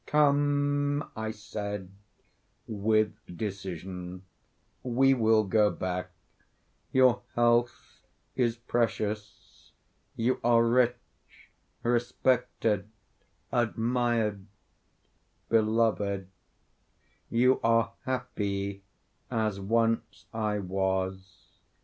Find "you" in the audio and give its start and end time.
10.15-10.39, 17.29-17.59